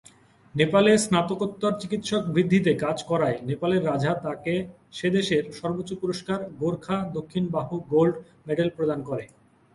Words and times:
নেপালে 0.55 0.91
স্নাতকোত্তর 0.97 1.73
চিকিৎসক 1.81 2.21
বৃদ্ধিতে 2.27 2.71
কাজ 2.75 2.97
করায় 3.03 3.37
নেপালের 3.49 3.85
রাজা 3.85 4.11
তাকে 4.25 4.53
সে 4.97 5.07
দেশের 5.09 5.43
সর্বোচ্চ 5.59 5.91
পুরস্কার 6.01 6.39
গোর্খা 6.61 6.97
দক্ষিণ 7.17 7.43
বাহু 7.55 7.75
গোল্ড 7.93 8.15
মেডেল 8.47 8.69
প্রদান 8.77 8.99
করে। 9.09 9.25